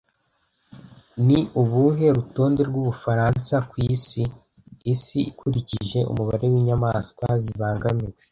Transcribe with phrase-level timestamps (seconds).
[1.25, 3.75] Ni ubuhe rutonde rw'Ubufaransa ku
[4.93, 8.15] isi ukurikije umubare w'inyamaswa zibangamiwe